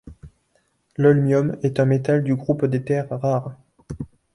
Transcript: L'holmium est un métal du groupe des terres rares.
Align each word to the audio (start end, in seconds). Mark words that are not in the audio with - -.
L'holmium 0.97 1.59
est 1.61 1.79
un 1.79 1.85
métal 1.85 2.23
du 2.23 2.33
groupe 2.35 2.65
des 2.65 2.83
terres 2.83 3.11
rares. 3.11 3.55